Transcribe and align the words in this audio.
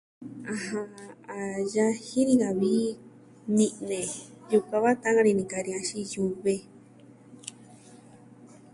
Ajan, 0.51 0.89
a 1.27 1.37
yaji 1.73 2.19
ni 2.25 2.35
ka 2.41 2.49
vi 2.59 2.73
mi'ne, 3.57 3.99
yukuan 4.51 4.83
va 4.83 4.91
ta'an 5.01 5.17
ini 5.25 5.33
ni 5.37 5.45
ka, 5.51 5.57
axin 5.79 6.01
yuve. 6.13 6.55